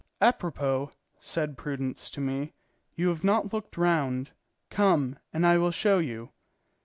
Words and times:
"Apropos," 0.19 0.89
said 1.19 1.59
Prudence 1.59 2.09
to 2.09 2.21
me, 2.21 2.53
"you 2.95 3.09
have 3.09 3.23
not 3.23 3.53
looked 3.53 3.77
round; 3.77 4.31
come, 4.71 5.19
and 5.31 5.45
I 5.45 5.59
will 5.59 5.69
show 5.69 5.99
you." 5.99 6.31